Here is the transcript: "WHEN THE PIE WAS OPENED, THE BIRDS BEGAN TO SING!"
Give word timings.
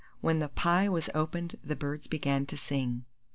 "WHEN 0.21 0.39
THE 0.39 0.49
PIE 0.49 0.89
WAS 0.89 1.11
OPENED, 1.13 1.59
THE 1.63 1.75
BIRDS 1.75 2.07
BEGAN 2.07 2.47
TO 2.47 2.57
SING!" 2.57 3.05